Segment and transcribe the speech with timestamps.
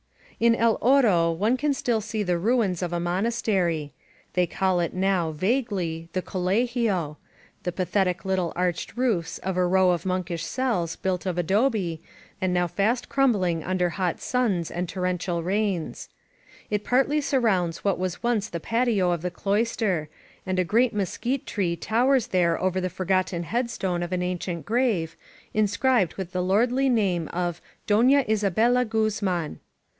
[0.39, 3.93] In El Oro one can still see the ruins of a monastery—
[4.33, 7.17] they call it now, vaguely, the Collegio—
[7.63, 12.01] the path etic little arched roofs of a row of monkish cells built of adobe,
[12.41, 16.09] and now fast crumbling under hot suns and 308 LOS PASTORES torrential rains.
[16.71, 20.09] It partly surrounds what was once the patio of the cloister,
[20.47, 25.15] and a great mesquite tree towers there over the forgotten headstone of an ancient grave,
[25.53, 29.59] inscribed with the lordly name of Dona Isabella Guz man.